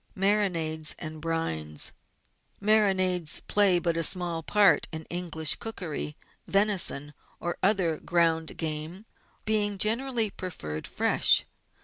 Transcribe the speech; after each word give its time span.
Marinades 0.15 0.95
and 0.97 1.21
Brines. 1.21 1.91
Marinades 2.59 3.39
play 3.47 3.77
but 3.77 3.95
a 3.95 4.01
small 4.01 4.41
part 4.41 4.87
in 4.91 5.03
English 5.11 5.57
cookery, 5.57 6.17
venison 6.47 7.13
or 7.39 7.59
other 7.61 7.99
ground 7.99 8.57
game 8.57 9.05
being 9.45 9.77
generally 9.77 10.31
preferred 10.31 10.87
fresh. 10.87 11.45